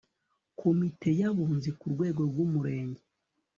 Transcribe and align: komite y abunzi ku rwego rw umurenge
komite 0.59 1.09
y 1.19 1.23
abunzi 1.29 1.69
ku 1.79 1.85
rwego 1.93 2.21
rw 2.29 2.37
umurenge 2.45 3.03